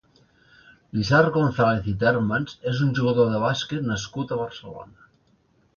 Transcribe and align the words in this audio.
Lisard 0.99 1.29
Gonzàlez 1.35 1.89
i 1.91 1.95
Termens 2.05 2.57
és 2.73 2.83
un 2.87 2.91
jugador 3.01 3.31
de 3.35 3.45
bàsquet 3.47 3.87
nascut 3.93 4.31
a 4.31 4.41
Barcelona. 4.45 5.11